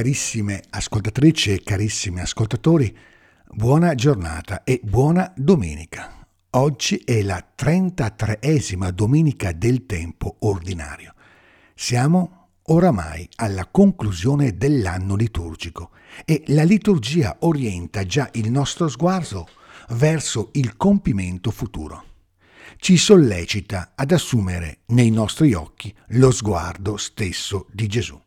Carissime 0.00 0.62
ascoltatrici 0.70 1.52
e 1.52 1.62
carissimi 1.62 2.20
ascoltatori, 2.20 2.96
buona 3.50 3.94
giornata 3.94 4.64
e 4.64 4.80
buona 4.82 5.30
domenica. 5.36 6.26
Oggi 6.52 7.02
è 7.04 7.20
la 7.20 7.44
33esima 7.54 8.88
domenica 8.92 9.52
del 9.52 9.84
tempo 9.84 10.36
ordinario. 10.38 11.12
Siamo 11.74 12.48
oramai 12.68 13.28
alla 13.36 13.66
conclusione 13.66 14.56
dell'anno 14.56 15.16
liturgico 15.16 15.90
e 16.24 16.44
la 16.46 16.62
liturgia 16.62 17.36
orienta 17.40 18.06
già 18.06 18.30
il 18.32 18.50
nostro 18.50 18.88
sguardo 18.88 19.46
verso 19.90 20.48
il 20.52 20.78
compimento 20.78 21.50
futuro. 21.50 22.04
Ci 22.78 22.96
sollecita 22.96 23.92
ad 23.94 24.12
assumere 24.12 24.78
nei 24.86 25.10
nostri 25.10 25.52
occhi 25.52 25.94
lo 26.12 26.30
sguardo 26.30 26.96
stesso 26.96 27.66
di 27.70 27.86
Gesù. 27.86 28.18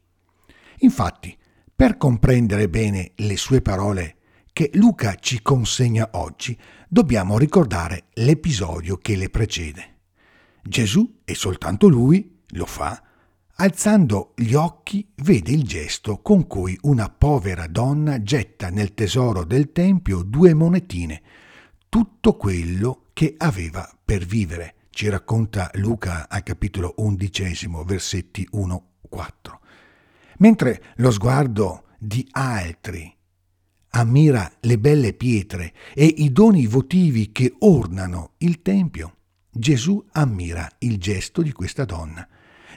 Infatti, 0.81 1.35
per 1.75 1.97
comprendere 1.97 2.69
bene 2.69 3.11
le 3.15 3.35
sue 3.35 3.61
parole 3.61 4.17
che 4.53 4.69
Luca 4.75 5.15
ci 5.15 5.41
consegna 5.41 6.09
oggi, 6.13 6.57
dobbiamo 6.87 7.39
ricordare 7.39 8.05
l'episodio 8.13 8.97
che 8.97 9.15
le 9.15 9.29
precede. 9.29 9.95
Gesù, 10.61 11.21
e 11.25 11.33
soltanto 11.33 11.87
lui, 11.87 12.41
lo 12.49 12.67
fa, 12.67 13.01
alzando 13.55 14.33
gli 14.35 14.53
occhi 14.53 15.11
vede 15.15 15.51
il 15.51 15.63
gesto 15.63 16.19
con 16.21 16.45
cui 16.45 16.77
una 16.83 17.09
povera 17.09 17.65
donna 17.65 18.21
getta 18.21 18.69
nel 18.69 18.93
tesoro 18.93 19.43
del 19.43 19.71
Tempio 19.71 20.21
due 20.21 20.53
monetine, 20.53 21.21
tutto 21.89 22.37
quello 22.37 23.05
che 23.13 23.33
aveva 23.35 23.89
per 24.05 24.23
vivere, 24.23 24.75
ci 24.91 25.09
racconta 25.09 25.71
Luca 25.73 26.29
al 26.29 26.43
capitolo 26.43 26.93
undicesimo, 26.97 27.83
versetti 27.83 28.47
1-4 28.53 29.61
mentre 30.43 30.83
lo 30.95 31.09
sguardo 31.09 31.85
di 31.97 32.27
altri 32.31 33.15
ammira 33.91 34.51
le 34.59 34.77
belle 34.77 35.13
pietre 35.13 35.73
e 35.93 36.03
i 36.05 36.33
doni 36.33 36.67
votivi 36.67 37.31
che 37.31 37.55
ornano 37.59 38.33
il 38.39 38.61
Tempio, 38.61 39.17
Gesù 39.49 40.03
ammira 40.11 40.67
il 40.79 40.97
gesto 40.97 41.41
di 41.41 41.53
questa 41.53 41.85
donna, 41.85 42.27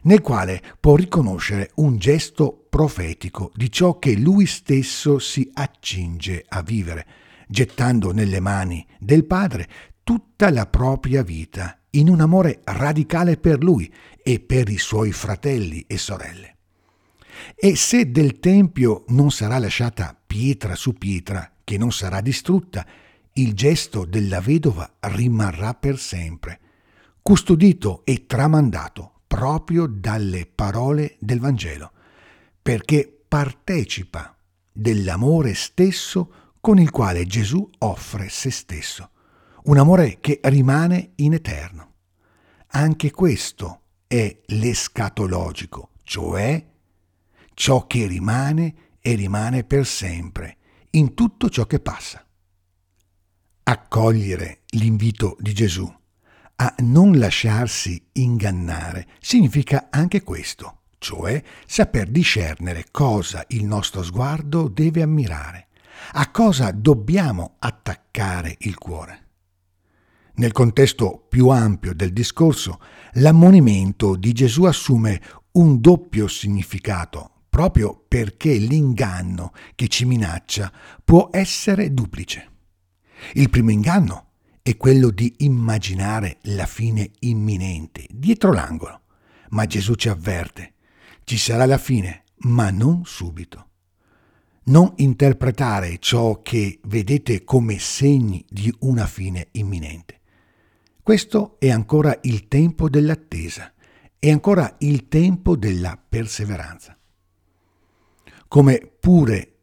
nel 0.02 0.20
quale 0.20 0.62
può 0.78 0.94
riconoscere 0.94 1.70
un 1.76 1.96
gesto 1.98 2.66
profetico 2.70 3.50
di 3.54 3.72
ciò 3.72 3.98
che 3.98 4.14
lui 4.14 4.46
stesso 4.46 5.18
si 5.18 5.50
accinge 5.54 6.44
a 6.46 6.62
vivere, 6.62 7.06
gettando 7.48 8.12
nelle 8.12 8.38
mani 8.38 8.86
del 9.00 9.24
Padre 9.24 9.68
tutta 10.04 10.50
la 10.50 10.66
propria 10.66 11.22
vita 11.22 11.80
in 11.92 12.10
un 12.10 12.20
amore 12.20 12.60
radicale 12.62 13.38
per 13.38 13.60
lui 13.64 13.92
e 14.22 14.38
per 14.38 14.68
i 14.68 14.78
suoi 14.78 15.10
fratelli 15.10 15.82
e 15.88 15.96
sorelle. 15.96 16.55
E 17.54 17.76
se 17.76 18.10
del 18.10 18.38
Tempio 18.38 19.04
non 19.08 19.30
sarà 19.30 19.58
lasciata 19.58 20.16
pietra 20.26 20.74
su 20.74 20.94
pietra, 20.94 21.52
che 21.64 21.78
non 21.78 21.92
sarà 21.92 22.20
distrutta, 22.20 22.86
il 23.34 23.54
gesto 23.54 24.04
della 24.04 24.40
vedova 24.40 24.90
rimarrà 25.00 25.74
per 25.74 25.98
sempre, 25.98 26.60
custodito 27.22 28.02
e 28.04 28.26
tramandato 28.26 29.20
proprio 29.26 29.86
dalle 29.86 30.46
parole 30.46 31.16
del 31.18 31.40
Vangelo, 31.40 31.92
perché 32.62 33.24
partecipa 33.28 34.36
dell'amore 34.72 35.54
stesso 35.54 36.54
con 36.60 36.78
il 36.78 36.90
quale 36.90 37.26
Gesù 37.26 37.68
offre 37.78 38.28
se 38.28 38.50
stesso, 38.50 39.10
un 39.64 39.78
amore 39.78 40.18
che 40.20 40.40
rimane 40.44 41.12
in 41.16 41.34
eterno. 41.34 41.94
Anche 42.68 43.10
questo 43.10 43.80
è 44.06 44.36
l'escatologico, 44.46 45.90
cioè 46.04 46.64
ciò 47.56 47.86
che 47.86 48.06
rimane 48.06 48.74
e 49.00 49.14
rimane 49.14 49.64
per 49.64 49.86
sempre, 49.86 50.58
in 50.90 51.14
tutto 51.14 51.48
ciò 51.48 51.64
che 51.64 51.80
passa. 51.80 52.22
Accogliere 53.62 54.60
l'invito 54.72 55.36
di 55.40 55.54
Gesù 55.54 55.90
a 56.56 56.74
non 56.80 57.18
lasciarsi 57.18 58.08
ingannare 58.12 59.06
significa 59.20 59.88
anche 59.90 60.22
questo, 60.22 60.82
cioè 60.98 61.42
saper 61.66 62.08
discernere 62.08 62.88
cosa 62.90 63.42
il 63.48 63.64
nostro 63.64 64.02
sguardo 64.02 64.68
deve 64.68 65.00
ammirare, 65.00 65.68
a 66.12 66.30
cosa 66.30 66.70
dobbiamo 66.72 67.56
attaccare 67.58 68.54
il 68.60 68.76
cuore. 68.76 69.24
Nel 70.34 70.52
contesto 70.52 71.24
più 71.26 71.48
ampio 71.48 71.94
del 71.94 72.12
discorso, 72.12 72.80
l'ammonimento 73.14 74.14
di 74.14 74.32
Gesù 74.32 74.64
assume 74.64 75.22
un 75.52 75.80
doppio 75.80 76.28
significato 76.28 77.30
proprio 77.56 78.04
perché 78.06 78.52
l'inganno 78.52 79.54
che 79.74 79.88
ci 79.88 80.04
minaccia 80.04 80.70
può 81.02 81.30
essere 81.32 81.94
duplice. 81.94 82.50
Il 83.32 83.48
primo 83.48 83.70
inganno 83.70 84.32
è 84.60 84.76
quello 84.76 85.08
di 85.08 85.36
immaginare 85.38 86.36
la 86.42 86.66
fine 86.66 87.12
imminente, 87.20 88.04
dietro 88.10 88.52
l'angolo, 88.52 89.04
ma 89.50 89.64
Gesù 89.64 89.94
ci 89.94 90.10
avverte, 90.10 90.74
ci 91.24 91.38
sarà 91.38 91.64
la 91.64 91.78
fine, 91.78 92.24
ma 92.40 92.68
non 92.68 93.06
subito. 93.06 93.68
Non 94.64 94.92
interpretare 94.96 95.96
ciò 95.98 96.42
che 96.42 96.80
vedete 96.82 97.42
come 97.42 97.78
segni 97.78 98.44
di 98.50 98.70
una 98.80 99.06
fine 99.06 99.48
imminente. 99.52 100.20
Questo 101.02 101.56
è 101.58 101.70
ancora 101.70 102.18
il 102.24 102.48
tempo 102.48 102.90
dell'attesa, 102.90 103.72
è 104.18 104.30
ancora 104.30 104.76
il 104.80 105.08
tempo 105.08 105.56
della 105.56 105.98
perseveranza 106.06 106.95
come 108.48 108.90
pure 109.00 109.58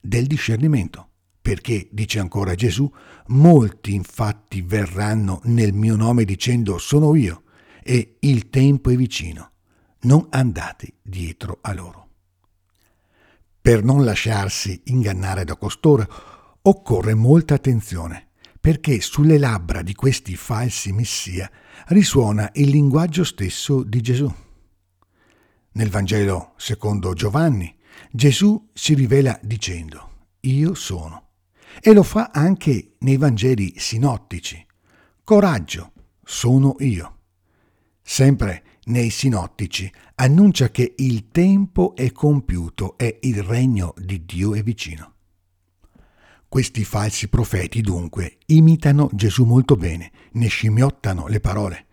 del 0.00 0.26
discernimento. 0.26 1.06
Perché, 1.40 1.88
dice 1.90 2.18
ancora 2.18 2.54
Gesù, 2.54 2.90
molti 3.28 3.94
infatti 3.94 4.60
verranno 4.60 5.40
nel 5.44 5.72
mio 5.72 5.96
nome 5.96 6.24
dicendo 6.24 6.78
sono 6.78 7.14
io 7.14 7.44
e 7.82 8.16
il 8.20 8.50
tempo 8.50 8.90
è 8.90 8.96
vicino. 8.96 9.52
Non 10.00 10.26
andate 10.30 10.94
dietro 11.02 11.58
a 11.62 11.72
loro. 11.72 12.08
Per 13.60 13.82
non 13.82 14.04
lasciarsi 14.04 14.80
ingannare 14.84 15.44
da 15.44 15.56
costoro 15.56 16.06
occorre 16.62 17.14
molta 17.14 17.54
attenzione, 17.54 18.28
perché 18.60 19.00
sulle 19.00 19.38
labbra 19.38 19.82
di 19.82 19.94
questi 19.94 20.36
falsi 20.36 20.92
messia 20.92 21.50
risuona 21.86 22.50
il 22.54 22.68
linguaggio 22.68 23.24
stesso 23.24 23.82
di 23.82 24.00
Gesù. 24.00 24.32
Nel 25.72 25.90
Vangelo 25.90 26.52
secondo 26.56 27.14
Giovanni 27.14 27.74
Gesù 28.10 28.70
si 28.72 28.94
rivela 28.94 29.38
dicendo, 29.42 30.26
io 30.40 30.74
sono. 30.74 31.26
E 31.80 31.92
lo 31.92 32.02
fa 32.02 32.30
anche 32.32 32.94
nei 33.00 33.16
Vangeli 33.16 33.74
sinottici. 33.76 34.64
Coraggio, 35.22 35.92
sono 36.24 36.76
io. 36.80 37.16
Sempre 38.02 38.64
nei 38.84 39.10
sinottici 39.10 39.90
annuncia 40.16 40.70
che 40.70 40.94
il 40.96 41.28
tempo 41.30 41.94
è 41.94 42.10
compiuto 42.10 42.96
e 42.96 43.18
il 43.22 43.42
regno 43.42 43.94
di 43.98 44.24
Dio 44.24 44.54
è 44.54 44.62
vicino. 44.62 45.14
Questi 46.48 46.84
falsi 46.84 47.28
profeti 47.28 47.82
dunque 47.82 48.38
imitano 48.46 49.10
Gesù 49.12 49.44
molto 49.44 49.76
bene, 49.76 50.10
ne 50.32 50.48
scimmiottano 50.48 51.26
le 51.26 51.40
parole. 51.40 51.86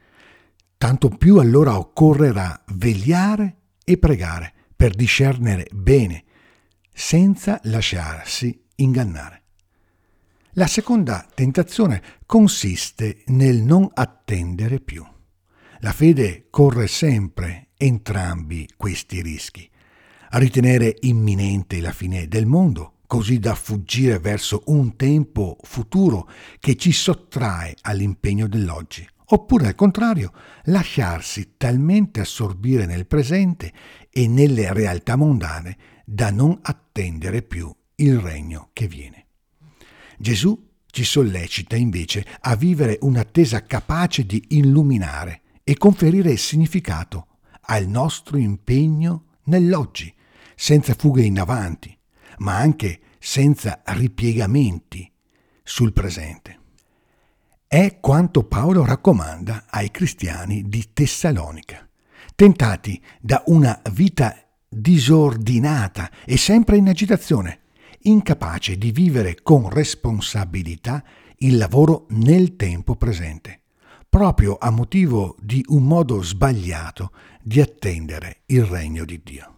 Tanto 0.78 1.10
più 1.10 1.38
allora 1.38 1.78
occorrerà 1.78 2.63
vegliare 2.68 3.57
e 3.84 3.98
pregare 3.98 4.54
per 4.86 4.94
discernere 4.94 5.68
bene, 5.72 6.26
senza 6.94 7.60
lasciarsi 7.64 8.66
ingannare. 8.76 9.42
La 10.52 10.68
seconda 10.68 11.28
tentazione 11.34 12.04
consiste 12.28 13.24
nel 13.30 13.64
non 13.64 13.90
attendere 13.92 14.80
più. 14.80 15.04
La 15.80 15.92
fede 15.92 16.50
corre 16.52 16.86
sempre 16.86 17.70
entrambi 17.78 18.70
questi 18.78 19.24
rischi. 19.24 19.68
A 20.30 20.38
ritenere 20.38 20.96
imminente 21.00 21.81
la 21.81 21.92
fine 21.92 22.28
del 22.28 22.46
mondo, 22.46 22.98
così 23.08 23.40
da 23.40 23.56
fuggire 23.56 24.20
verso 24.20 24.62
un 24.68 24.96
tempo 24.96 25.58
futuro 25.64 26.30
che 26.60 26.76
ci 26.76 26.92
sottrae 26.92 27.76
all'impegno 27.81 28.48
dell'oggi 28.48 29.14
oppure 29.27 29.68
al 29.68 29.75
contrario 29.75 30.31
lasciarsi 30.66 31.54
talmente 31.57 32.19
assorbire 32.19 32.86
nel 32.86 33.07
presente 33.07 33.74
e 34.10 34.27
nelle 34.27 34.72
realtà 34.74 35.16
mondane 35.16 35.77
da 36.06 36.30
non 36.31 36.60
attendere 36.62 37.42
più 37.42 37.74
il 37.95 38.19
regno 38.19 38.69
che 38.74 38.88
viene. 38.88 39.25
Gesù 40.18 40.74
ci 40.88 41.04
sollecita 41.04 41.75
invece 41.75 42.25
a 42.42 42.56
vivere 42.56 42.98
un'attesa 43.01 43.63
capace 43.63 44.25
di 44.25 44.44
illuminare 44.50 45.42
e 45.63 45.78
conferire 45.78 46.38
significato 46.38 47.28
al 47.68 47.88
nostro 47.88 48.38
impegno 48.38 49.25
nell'oggi, 49.45 50.13
senza 50.56 50.94
fughe 50.94 51.24
in 51.24 51.39
avanti, 51.39 51.98
ma 52.38 52.57
anche 52.57 53.00
senza 53.19 53.81
ripiegamenti 53.86 55.12
sul 55.63 55.92
presente. 55.92 56.60
È 57.68 57.98
quanto 58.00 58.44
Paolo 58.44 58.86
raccomanda 58.86 59.66
ai 59.70 59.90
cristiani 59.90 60.70
di 60.70 60.94
Tessalonica, 60.94 61.90
tentati 62.36 63.02
da 63.20 63.42
una 63.48 63.82
vita 63.92 64.38
disordinata 64.70 66.12
e 66.26 66.38
sempre 66.38 66.78
in 66.78 66.88
agitazione, 66.88 67.62
incapace 68.02 68.78
di 68.78 68.92
vivere 68.92 69.42
con 69.42 69.68
responsabilità 69.68 71.04
il 71.38 71.58
lavoro 71.58 72.06
nel 72.10 72.56
tempo 72.56 72.96
presente, 72.96 73.62
proprio 74.08 74.58
a 74.60 74.70
motivo 74.70 75.36
di 75.42 75.66
un 75.70 75.84
modo 75.84 76.22
sbagliato 76.22 77.12
di 77.42 77.60
attendere 77.62 78.44
il 78.46 78.64
regno 78.64 79.06
di 79.06 79.22
Dio. 79.24 79.56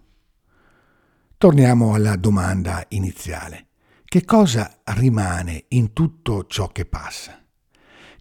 Torniamo 1.38 1.94
alla 1.94 2.16
domanda 2.16 2.86
iniziale. 2.90 3.66
Che 4.06 4.24
cosa 4.24 4.80
rimane 4.86 5.66
in 5.70 5.92
tutto 5.92 6.46
ciò 6.48 6.70
che 6.70 6.86
passa? 6.86 7.42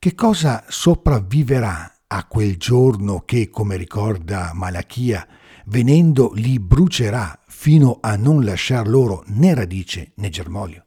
Che 0.06 0.14
cosa 0.14 0.64
sopravviverà 0.69 2.03
a 2.06 2.26
quel 2.26 2.58
giorno 2.58 3.23
che, 3.25 3.50
come 3.50 3.75
ricorda 3.75 4.53
Malachia, 4.55 5.26
venendo 5.64 6.31
li 6.32 6.61
brucerà 6.61 7.43
fino 7.49 7.99
a 8.00 8.14
non 8.14 8.44
lasciar 8.44 8.87
loro 8.87 9.25
né 9.26 9.53
radice 9.53 10.12
né 10.14 10.29
germoglio? 10.29 10.85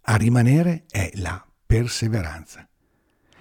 A 0.00 0.16
rimanere 0.16 0.86
è 0.90 1.12
la 1.14 1.46
perseveranza. 1.64 2.68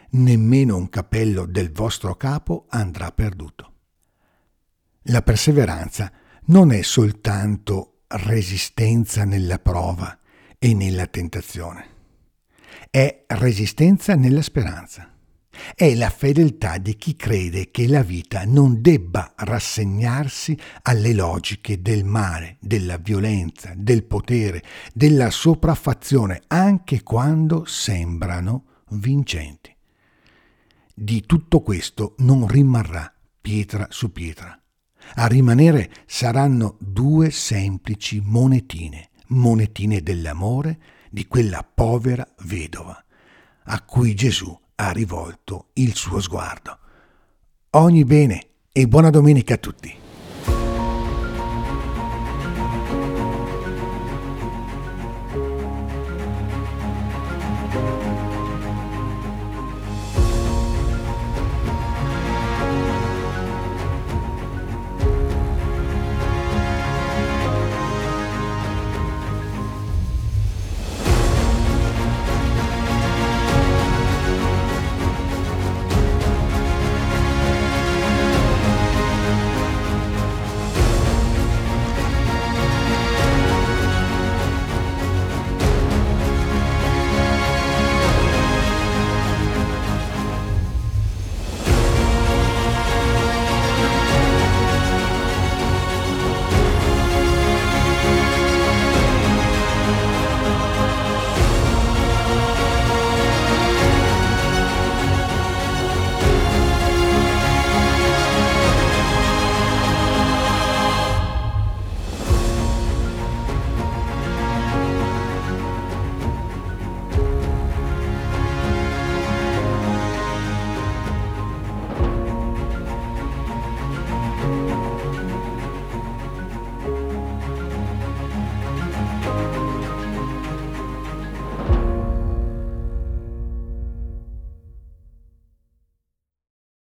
Nemmeno 0.09 0.77
un 0.77 0.89
capello 0.89 1.47
del 1.47 1.71
vostro 1.71 2.13
capo 2.13 2.67
andrà 2.69 3.11
perduto. 3.11 3.73
La 5.05 5.23
perseveranza 5.23 6.11
non 6.49 6.71
è 6.71 6.83
soltanto 6.83 8.01
resistenza 8.09 9.25
nella 9.25 9.57
prova 9.57 10.19
e 10.59 10.75
nella 10.75 11.07
tentazione, 11.07 11.95
è 12.97 13.25
resistenza 13.27 14.15
nella 14.15 14.41
speranza. 14.41 15.13
È 15.75 15.93
la 15.93 16.09
fedeltà 16.09 16.79
di 16.79 16.95
chi 16.95 17.15
crede 17.15 17.69
che 17.69 17.87
la 17.87 18.01
vita 18.01 18.43
non 18.43 18.81
debba 18.81 19.33
rassegnarsi 19.35 20.57
alle 20.81 21.13
logiche 21.13 21.79
del 21.83 22.03
male, 22.03 22.57
della 22.59 22.97
violenza, 22.97 23.71
del 23.75 24.03
potere, 24.03 24.63
della 24.95 25.29
sopraffazione, 25.29 26.41
anche 26.47 27.03
quando 27.03 27.65
sembrano 27.65 28.63
vincenti. 28.89 29.75
Di 30.91 31.23
tutto 31.27 31.59
questo 31.61 32.15
non 32.17 32.47
rimarrà 32.47 33.13
pietra 33.39 33.85
su 33.91 34.11
pietra. 34.11 34.59
A 35.17 35.27
rimanere 35.27 35.91
saranno 36.07 36.77
due 36.79 37.29
semplici 37.29 38.21
monetine, 38.23 39.09
monetine 39.27 40.01
dell'amore 40.01 40.95
di 41.09 41.27
quella 41.27 41.63
povera 41.63 42.27
vedova, 42.43 43.03
a 43.65 43.81
cui 43.81 44.13
Gesù 44.13 44.57
ha 44.75 44.91
rivolto 44.91 45.67
il 45.73 45.95
suo 45.95 46.19
sguardo. 46.19 46.77
Ogni 47.71 48.03
bene 48.03 48.47
e 48.71 48.87
buona 48.87 49.09
domenica 49.09 49.55
a 49.55 49.57
tutti. 49.57 50.06